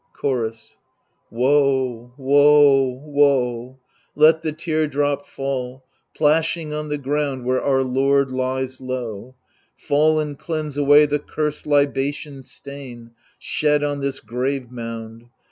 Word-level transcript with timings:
Chorus 0.13 0.79
Woe, 1.29 2.11
woe, 2.17 3.01
woe 3.05 3.65
1 4.15 4.25
Let 4.25 4.41
the 4.41 4.51
teardrop 4.51 5.27
fall, 5.27 5.83
plashing 6.15 6.73
on 6.73 6.89
the 6.89 6.97
ground 6.97 7.45
Where 7.45 7.61
our 7.61 7.83
lord 7.83 8.31
lies 8.31 8.81
low: 8.81 9.35
Fall 9.77 10.19
and 10.19 10.39
cleanse 10.39 10.75
away 10.75 11.05
the 11.05 11.19
cursed 11.19 11.67
libation's 11.67 12.49
stain. 12.49 13.11
Shed 13.37 13.83
on 13.83 13.99
this 13.99 14.19
grave 14.19 14.71
mound. 14.71 15.25